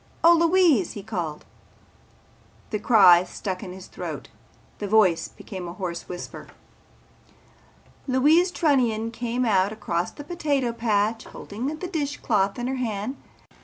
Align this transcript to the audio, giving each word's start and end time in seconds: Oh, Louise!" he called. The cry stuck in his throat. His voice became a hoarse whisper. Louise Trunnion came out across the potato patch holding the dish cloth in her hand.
Oh, 0.23 0.33
Louise!" 0.33 0.93
he 0.93 1.03
called. 1.03 1.45
The 2.71 2.79
cry 2.79 3.23
stuck 3.23 3.61
in 3.61 3.71
his 3.71 3.85
throat. 3.85 4.29
His 4.79 4.89
voice 4.89 5.27
became 5.27 5.67
a 5.67 5.73
hoarse 5.73 6.09
whisper. 6.09 6.47
Louise 8.07 8.49
Trunnion 8.49 9.11
came 9.11 9.45
out 9.45 9.71
across 9.71 10.09
the 10.09 10.23
potato 10.23 10.71
patch 10.73 11.25
holding 11.25 11.67
the 11.67 11.87
dish 11.87 12.17
cloth 12.17 12.57
in 12.57 12.65
her 12.65 12.77
hand. 12.77 13.15